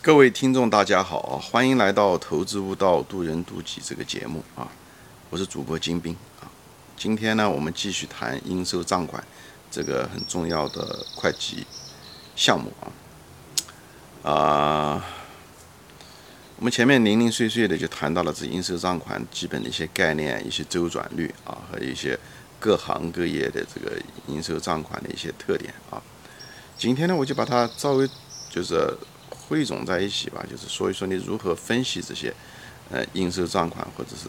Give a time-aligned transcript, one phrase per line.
[0.00, 1.34] 各位听众，大家好啊！
[1.42, 4.70] 欢迎来到《投资悟道，渡人渡己》这个节目啊！
[5.28, 6.46] 我是主播金兵啊。
[6.96, 9.22] 今天呢，我们继续谈应收账款
[9.68, 11.66] 这个很重要的会计
[12.36, 14.30] 项目啊。
[14.30, 15.04] 啊，
[16.58, 22.16] 我们前面零零碎碎的就谈到了这应收账款基本的一些概念、一些周转率啊，和一些
[22.60, 26.00] 各行各业的这个应收账款的一些特点啊。
[26.78, 28.08] 今天呢，我就把它稍微
[28.48, 28.96] 就是。
[29.48, 32.34] 汇总在一起吧，就是说一说你如何分析这些，
[32.90, 34.28] 呃，应收账款或者是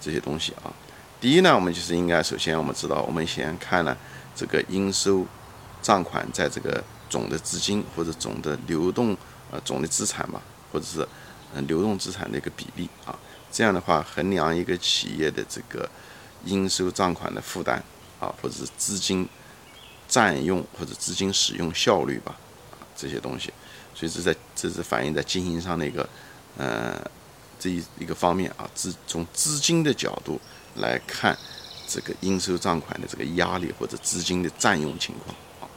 [0.00, 0.72] 这些东西啊。
[1.20, 3.94] 第一呢，我们就是应该首先我们知道，我们先看呢
[4.34, 5.26] 这个应收
[5.82, 9.16] 账款在这个总的资金或者总的流动
[9.50, 10.40] 呃总的资产吧，
[10.72, 11.06] 或者是
[11.54, 13.18] 嗯流动资产的一个比例啊。
[13.52, 15.88] 这样的话，衡量一个企业的这个
[16.44, 17.82] 应收账款的负担
[18.18, 19.28] 啊，或者是资金
[20.08, 22.34] 占用或者资金使用效率吧，
[22.72, 23.52] 啊这些东西。
[23.94, 26.08] 所以这在这是反映在经营上的一个，
[26.56, 27.00] 呃，
[27.58, 30.40] 这一一个方面啊，资从资金的角度
[30.76, 31.36] 来看
[31.86, 35.70] 这个应收账款的这个压力或者资金的占用情况啊，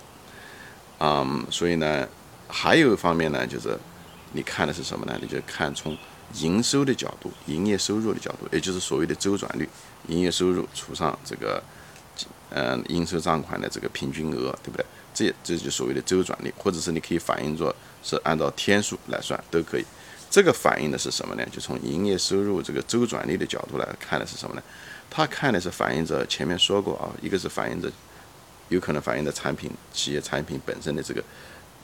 [0.99, 2.07] 嗯，所以呢，
[2.47, 3.77] 还有一方面呢，就是
[4.33, 5.17] 你看的是什么呢？
[5.21, 5.95] 你就看从
[6.33, 9.69] 营收的角度，营业收入的角度，也就是所谓的周转率，
[10.07, 11.63] 营业收入除上这个，
[12.49, 14.85] 呃，应收账款的这个平均额，对不对？
[15.17, 19.85] 这这就所谓的周转率，或者是你可以反映作是按照天数来算都可以。
[20.29, 21.43] 这个反映的是什么呢？
[21.51, 24.61] 就从营业收入这个周转率的角度来看的是什么呢？
[25.09, 27.91] 它看的是反映着前面说过啊，一个是反映着
[28.69, 31.23] 有可能反映的产品企业产品本身的这个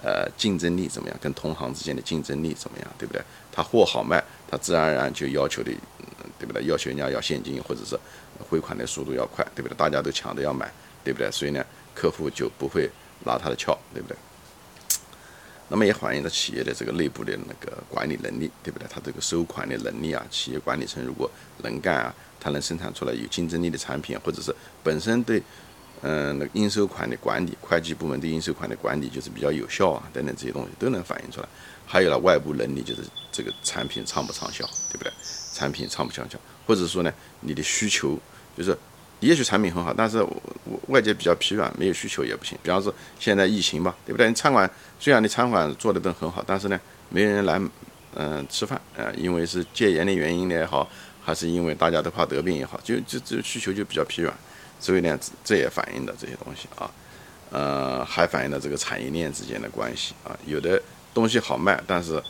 [0.03, 3.23] 呃竞争力怎么样，跟同行之间的竞争力怎么样，对不对？
[3.51, 5.71] 它货好卖，它自然而然就要求的，
[6.37, 6.63] 对不对？
[6.65, 7.97] 要求人家要现金，或者是
[8.47, 9.75] 汇款的速度要快，对不对？
[9.75, 10.71] 大家都抢着要买，
[11.03, 11.31] 对不对？
[11.31, 12.87] 所以呢，客户就不会。
[13.25, 14.17] 拉他的窍，对不对？
[15.69, 18.87] 那么也反映了企业的这个内部的那个管理能力，对不对？
[18.89, 21.29] 他这个收款的能力啊，企业管理层如果
[21.63, 24.53] 能干啊，他能生产出来有竞争力的产品，或者是
[24.83, 25.41] 本身对，
[26.01, 31.47] 嗯，那个应收款的管理，会计部门对应收款的管理就是比较有效啊，等等这些东西都能反映出来。
[31.87, 33.01] 还有呢外部能力，就是
[33.31, 35.11] 这个产品畅不畅销，对不对？
[35.53, 38.19] 产品畅不畅销，或者说呢，你的需求
[38.55, 38.77] 就是。
[39.23, 40.25] 也许产品很好，但是
[40.87, 42.57] 外界比较疲软，没有需求也不行。
[42.61, 44.27] 比方说现在疫情吧，对不对？
[44.27, 44.69] 你餐馆
[44.99, 46.79] 虽然你餐馆做的都很好，但是呢，
[47.09, 47.61] 没人来，
[48.15, 50.87] 嗯，吃饭，呃，因为是戒严的原因也好，
[51.23, 54.35] 还是因为大家都怕得病也好，就就这需求就比较疲软。
[54.79, 56.91] 所以呢，这也反映的这些东西啊，
[57.49, 60.37] 呃，还反映了这个产业链之间的关系啊。
[60.45, 60.81] 有的
[61.13, 62.21] 东西好卖，但是，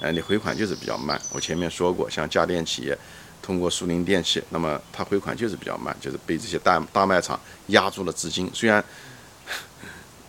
[0.00, 1.20] 呃，你回款就是比较慢。
[1.32, 2.96] 我前面说过，像家电企业。
[3.42, 8.48] 通过苏宁电器，那么它回款就是比较慢，就是被这些大大卖场压住了资金。
[8.54, 8.82] 虽然，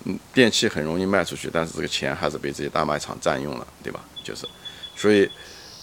[0.05, 3.99] 嗯，电器很容易卖出去，但是这个钱还是被这些大卖场占用了，对吧？
[4.23, 4.47] 就是，
[4.95, 5.29] 所以，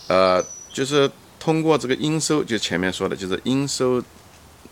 [0.08, 1.08] 呃，就是
[1.38, 4.00] 通过这个应收，就前面说的，就是应收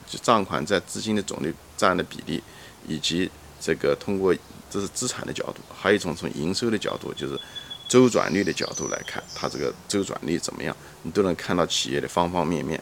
[0.06, 2.42] 就账款在资金的总率占的比例，
[2.88, 3.30] 以及
[3.60, 4.34] 这个通过
[4.68, 7.38] 这是资产的角度，还有一种从营收的角度，就是。
[7.88, 10.76] 周转率的角度来看，它这个周转率怎么样？
[11.02, 12.80] 你都能看到企业的方方面面。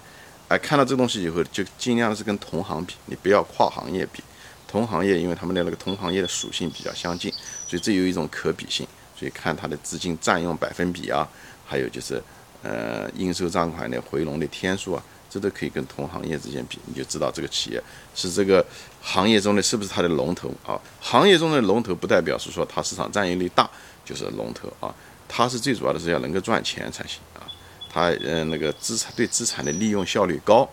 [0.48, 4.22] 哎，看到这东西以后，就尽量是跟同行比，你不要跨行业比。
[4.68, 7.32] 同行业，因为他们的那个同行业的属性比较相近，
[7.68, 8.86] 所以这有一种可比性。
[9.18, 11.26] 所以看它的资金占用百分比啊，
[11.64, 12.22] 还有就是
[12.62, 17.82] 呃应收账款的回笼的天数啊，这都可以跟同行业之间比，你就知道这个企业
[18.14, 18.64] 是这个
[19.00, 20.78] 行业中的是不是它的龙头啊？
[21.00, 23.68] 行业中的龙头不代表是说它市场占有率大。
[24.06, 24.94] 就是龙头啊，
[25.28, 27.44] 它是最主要的是要能够赚钱才行啊。
[27.92, 30.66] 它嗯那个资产对资产的利用效率高，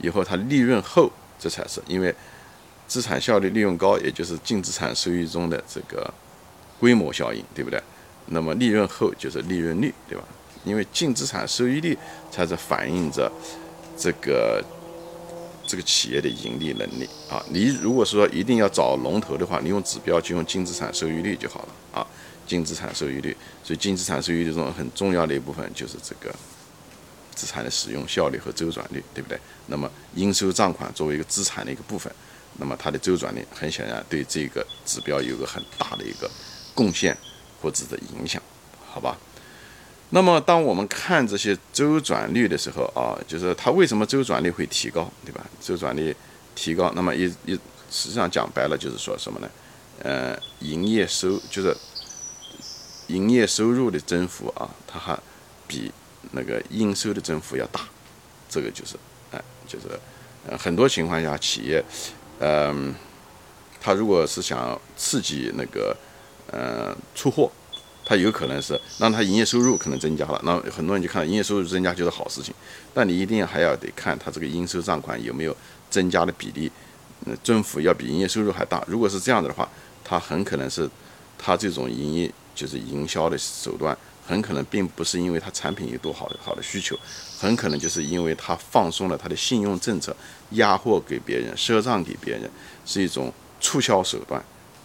[0.00, 2.14] 以后它利润厚，这才是因为
[2.86, 6.12] 资产效率利用高，也就是净资产收益中的这个
[6.78, 7.82] 规模效应，对不对？
[8.26, 10.22] 那么利润厚就是利润率，对吧？
[10.64, 11.98] 因为净资产收益率
[12.30, 13.32] 才是反映着
[13.96, 14.62] 这个
[15.66, 17.42] 这个企业的盈利能力啊。
[17.48, 22.06] 你如果说一定要找龙头的话，你用指标就用净资产收益率就好了啊。
[22.50, 26.34] 净资产收益率，所以净资产收益率中很重要的一部分就是这个
[27.32, 29.38] 资产的使用效率和周转率，对不对？
[29.68, 32.12] 那么应收账款作为一个资产的一个部分，
[32.58, 36.28] 那么它的周转率很显然对这个指标有个很大的一个
[36.74, 37.16] 贡献
[37.62, 38.42] 或者的影响，
[38.92, 39.16] 好吧？
[40.10, 45.46] 那么当我们看这些周转率的时候啊，就是它为什么周转率会提高，对吧？
[45.62, 46.12] 周转率
[46.56, 47.54] 提高，那么一一
[47.92, 49.48] 实际上讲白了就是说什么呢？
[50.02, 51.72] 呃，营业收就是。
[53.12, 55.18] 营业收入的增幅啊，它还
[55.66, 55.90] 比
[56.32, 57.80] 那个应收的增幅要大，
[58.48, 58.96] 这个就是，
[59.32, 59.86] 哎，就是
[60.48, 61.84] 呃，很多情况下企业，
[62.38, 62.94] 嗯，
[63.80, 65.96] 他如果是想刺激那个
[66.50, 67.50] 呃出货，
[68.04, 72.54] 它有可能是让他营业收入可能增加了，那很多人就看到营业收入增加就是好事情，
[72.92, 75.56] 但你一定还要得看它这个应收账款有没有
[75.88, 76.70] 增加的比例，
[77.26, 78.82] 嗯，增幅要比营业收入还大。
[78.86, 79.68] 如果是这样子的话，
[80.04, 80.88] 它很可能是
[81.38, 83.96] 它这种营业就是营销的手段，
[84.26, 86.94] 很可能并不是因为它产品有多好的好的需求，
[87.38, 90.14] 很可能就是因为它放松了他的信用政策，
[90.50, 92.50] 压货给别人，赊账给别人，
[92.84, 94.38] 是一种促销手段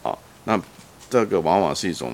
[0.03, 0.17] 啊。
[0.45, 0.57] 那
[1.09, 2.13] 这个往往是一种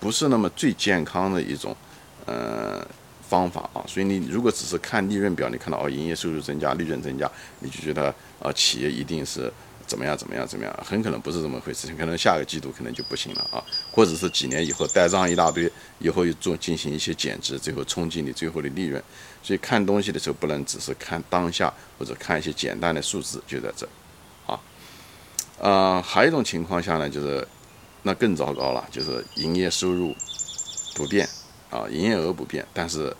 [0.00, 1.76] 不是那么最健康的一种
[2.24, 2.82] 呃
[3.28, 3.84] 方法啊。
[3.86, 7.30] 所以你如果只是看利润表，你看到哦营业收入增加，利润增加，
[7.60, 8.08] 你就觉得
[8.40, 9.52] 啊企业一定是。
[9.88, 10.16] 怎么样？
[10.16, 10.46] 怎么样？
[10.46, 10.84] 怎么样？
[10.86, 15.68] 很可能不是这么回事，情可能下个季度可能就不行了啊，或者是几年以后呆账一大堆，
[15.98, 19.02] 以后又做进行一些减值，最后冲击你最后的利润。
[19.42, 23.88] 所以看东西的时候不能只是看当下，或者看一些简单的数字，就在这，
[24.46, 24.60] 啊，
[25.58, 27.46] 呃，还有一种情况下呢，就是
[28.02, 30.14] 那更糟糕了，就是营业收入
[30.94, 31.26] 不变
[31.70, 33.16] 啊，营业额不变，但是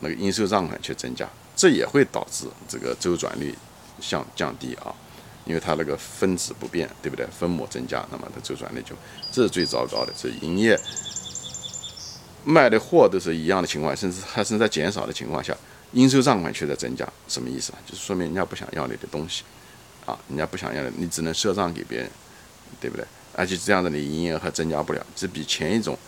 [0.00, 3.54] 那个应收账款却增加，这也会导致这个周转率
[4.00, 4.94] 向降低啊。
[5.44, 7.26] 因为它那个分子不变，对不对？
[7.26, 8.94] 分母增加，那么它周转率就，
[9.32, 10.12] 这是最糟糕的。
[10.16, 10.78] 这营业
[12.44, 15.56] 卖的货都是一样的情况，甚至还是在减少的情况下，
[15.92, 17.78] 应收账款却在增加，什么意思啊？
[17.86, 19.42] 就是说明人家不想要你的东西，
[20.06, 22.10] 啊，人家不想要的，你只能赊账给别人，
[22.80, 23.04] 对不对？
[23.34, 25.98] 而且这样的你营业额还增加不了，这比前一种，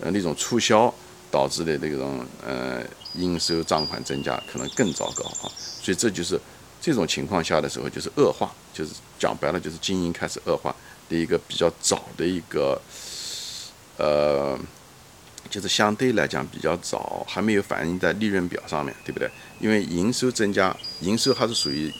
[0.00, 0.92] 呃，那种促销
[1.30, 2.80] 导致的那种呃
[3.14, 5.50] 应收账款增加可能更糟糕啊。
[5.82, 6.40] 所以这就是。
[6.84, 10.76] 这种情况下的时候，就是恶化，就是讲白了，就是经营开始恶化
[11.08, 12.78] 的一个比较早的一个，
[13.96, 14.54] 呃，
[15.48, 19.30] 就是相对来讲比较早，还没有反映在利润表上面对不对？
[19.60, 21.90] 因为营收增加，营收还是属于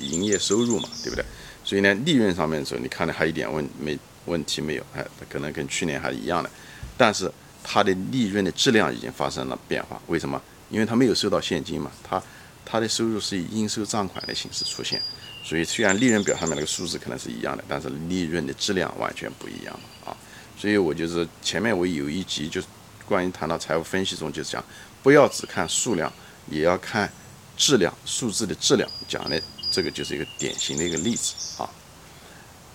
[0.00, 1.24] 营业收入嘛，对不对？
[1.62, 4.82] 所以呢，利润上面的时候，你看的还一点问没问题没有？
[4.92, 6.50] 哎，可能跟去年还是一样的，
[6.96, 7.30] 但是
[7.62, 10.42] 它的利润的质量已经发生了变化，为什么？
[10.68, 12.20] 因为它没有收到现金嘛，它。
[12.64, 15.00] 它的收入是以应收账款的形式出现，
[15.44, 20.16] 所以虽然利润表上面那个数字可能是一样的，但是利润的质量完全不一样啊。
[20.56, 22.66] 所以我就是前面我有一集就是
[23.04, 24.64] 关于谈到财务分析中，就是讲
[25.02, 26.10] 不要只看数量，
[26.48, 27.12] 也要看
[27.56, 28.88] 质量，数字的质量。
[29.08, 31.68] 讲的这个就是一个典型的一个例子啊。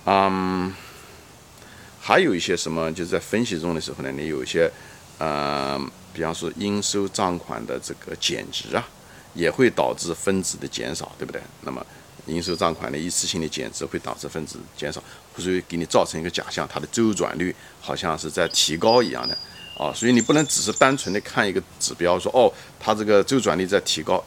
[0.05, 0.73] 嗯，
[2.01, 4.69] 还有一些什么就是在分析中的时候呢，你有一些
[5.17, 5.79] 呃，
[6.13, 8.87] 比方说应收账款的这个减值啊。
[9.37, 11.39] 也会导致分子的减少，对不对？
[11.61, 11.85] 那么
[12.25, 15.01] 应收账款的一次性的减值会导致分子减少，
[15.37, 19.37] 所以给你造成一个假象，它的周转率好像是在提高一样的
[19.77, 19.93] 啊。
[19.93, 24.21] 所以你不能只是单纯的看一个指标说哦，它这个周转率在提高，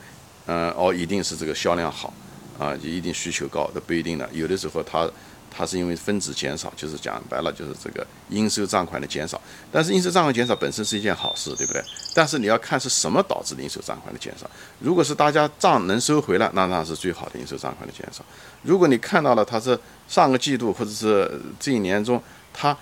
[0.47, 2.15] 嗯，哦，一定是这个销量好
[2.59, 4.27] 啊，一定需求高，那不一定的。
[4.33, 5.11] 有的时候它。
[5.51, 9.41] 它是因为分子减少，就是讲白了，就是这个应收账款的减少。
[9.73, 11.83] 但是应收账款减少本身是一件好事，对不对？
[12.15, 14.49] 但是你要看是什么导致应收账款的减少。
[14.79, 18.25] 如果是大家账能收回来，那那是最好的应收账款的减少。
[18.63, 22.23] 如果你看到了它是上个季度或者是这一年中，
[22.53, 22.77] 它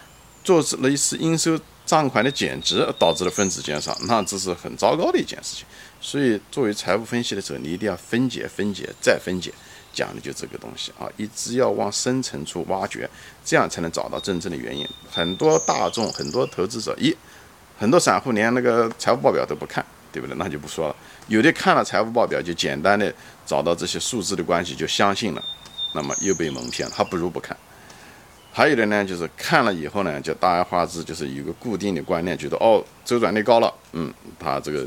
[0.44, 5.64] 做了一次应收账款的减值，导致了分子减少，那这是很糟糕的一件事情。
[6.00, 9.52] 所以作为财务分析的时候，你一定要分解、分解再分解。
[9.98, 13.10] 讲的就这个东西啊，一直要往深层处挖掘，
[13.44, 14.86] 这样才能找到真正的原因。
[15.10, 17.12] 很多大众、很多投资者，一
[17.76, 20.36] 很多散户连那个财务报表都不看，对不对？
[20.36, 20.94] 那就不说了。
[21.26, 23.12] 有的看了财务报表，就简单的
[23.44, 25.42] 找到这些数字的关系，就相信了，
[25.96, 26.94] 那么又被蒙骗了。
[26.96, 27.56] 他不如不看。
[28.52, 34.86] 还有的呢，就是看了以后呢，就大而化之，就是有个固定的观念，觉得哦，周转率高了，嗯，他这个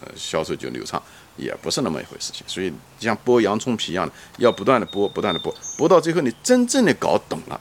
[0.00, 1.02] 呃销售就流畅。
[1.36, 7.58] 也不是那么一回事情，所以像剥洋葱皮一样的，要不断的剥，不断的剥，剥到最后你真正的搞懂了，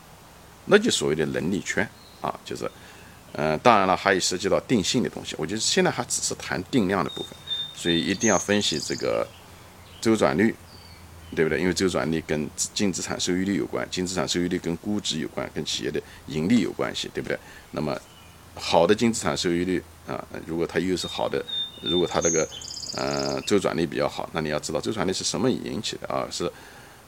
[0.65, 1.87] 那就所谓的能力圈
[2.19, 2.69] 啊，就是，
[3.33, 5.33] 嗯，当然了，还有涉及到定性的东西。
[5.37, 7.29] 我觉得现在还只是谈定量的部分，
[7.73, 9.25] 所以一定要分析这个
[10.01, 10.53] 周转率，
[11.33, 11.61] 对不对？
[11.61, 17.39] 因为周转率跟净资产收益率有关，净资产收益率跟估值有关，跟企业的盈利有关系，对不对？
[17.71, 17.97] 那么
[18.55, 21.41] 好的净资产收益率啊，如果它又是好的，
[21.81, 22.47] 如果它这个。
[22.95, 26.27] 呃，周转率比较好，那你要知道周转率是什么引起的啊？
[26.31, 26.51] 是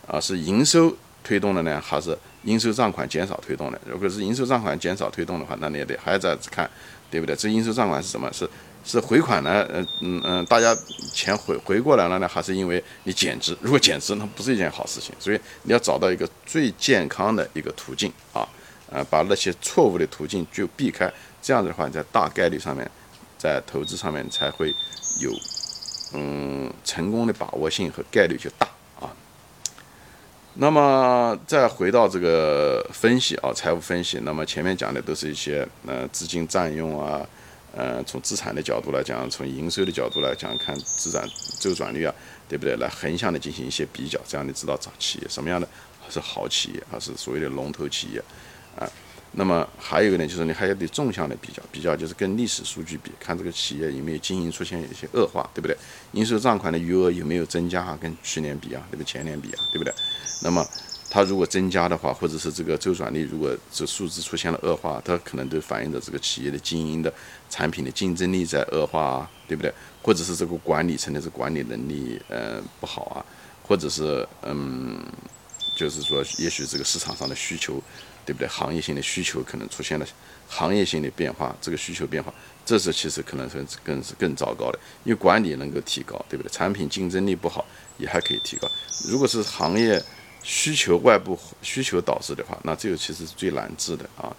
[0.08, 3.82] 啊，是营收推动的呢，还是应收账款减少推动的？
[3.88, 6.70] 如果是应收账款减少推动的话，那你也得还在看，
[7.10, 7.36] 对不对？
[7.36, 8.32] 这应收账款是什么？
[8.32, 8.48] 是
[8.86, 9.66] 是回款呢？
[9.74, 10.78] 嗯嗯嗯，大家
[11.12, 13.58] 钱回回过来了呢，还是因为你减值？
[13.60, 15.16] 如果减值，那不是一件好事情。
[15.20, 18.48] 所以你要找到一个最健康的一个途径啊，
[18.92, 21.12] 呃，把那些错误的途径就避开。
[21.42, 22.90] 这样子的话，在大概率上面，
[23.42, 24.70] 在投资上面才会
[25.22, 25.32] 有。
[26.14, 28.68] 嗯，成功的把握性和概率就大
[29.00, 29.08] 啊。
[30.56, 37.26] 那么再回到这个分析啊，财务分析，那么前面讲的都是一些呃资金占用啊，
[37.74, 41.26] 呃，从资产的角度来讲，从营收的角度来讲，看资产
[41.62, 42.14] 周转率啊，
[42.50, 42.76] 对不对？
[42.76, 45.66] 来横向的进行一些比较，这样你知道找企业什么样的
[46.10, 48.22] 是好企业，还是所谓的龙头企业
[48.78, 48.84] 啊？
[49.34, 55.78] 那么还有一个呢，就是你还要得纵向的比较，比较就是跟历史数据比，看这个企业有没有经营出现一些恶化，对不对？
[56.12, 57.98] 应收账款的余额有没有增加啊？
[58.02, 59.06] 跟去年比啊，对不对？
[59.06, 59.94] 前年比啊，对不对？
[60.44, 60.66] 那么
[61.10, 67.14] 它如果增加的话，或者是这个周转率如果这数字出现了恶化，它可能都反映着这个企业的经营的
[67.50, 69.74] 产品的竞争力在恶化啊，对不对？
[70.02, 73.24] 或者是这个管理层的这管理能力呃不好啊，
[73.64, 75.00] 或者是嗯，
[75.76, 77.82] 就是说也许这个市场上的需求。
[78.24, 78.48] 对不对？
[78.48, 80.06] 行业性的需求可能出现了
[80.48, 82.32] 行业性的变化，这个需求变化，
[82.64, 84.80] 这是其实可能是更是更糟糕的。
[85.04, 86.50] 因为管理能够提高，对不对？
[86.52, 87.66] 产品竞争力不好
[87.98, 88.68] 也还可以提高。
[89.10, 90.02] 如果是行业
[90.44, 94.34] 需求外部需求导致的话，那这个其实是最难治的啊。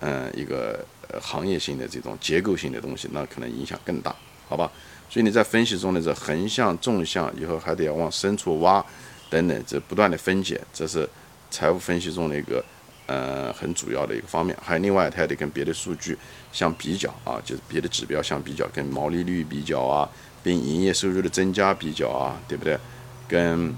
[0.00, 4.14] 嗯，一个呃行业性的这种结构性的东西，那可能影响更大，
[4.46, 4.70] 好吧？
[5.08, 8.84] 所以你在分析中的这横向、纵向，以后还得要往深处挖，
[9.32, 11.08] 等等，这不断的分解，这是
[11.50, 12.62] 财务分析中的一个。
[13.06, 16.16] 呃，很主要的一个方面，还有另外，它还得跟别的数据
[16.52, 20.08] 相比较啊，就是别的指标相比较，跟毛利率比较啊，
[20.42, 22.78] 跟营业收入的增加比较啊，对不对？
[23.28, 23.74] 跟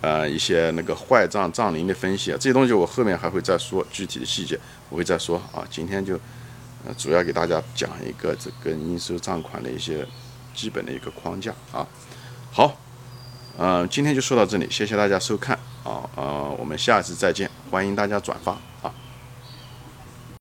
[0.00, 4.58] 呃一些那个坏账账龄的分析啊，这些东西我后面还会再说具体的细节，
[4.88, 5.62] 我会再说啊。
[5.70, 6.18] 今天就
[6.84, 10.04] 呃主要给大家讲一个这个应收账款的一些
[10.54, 11.86] 基本的一个框架啊。
[12.50, 12.76] 好，
[13.56, 15.56] 嗯，今天就说到这里，谢谢大家收看。
[15.84, 18.92] 啊呃，我们下次再见，欢迎大家转发啊。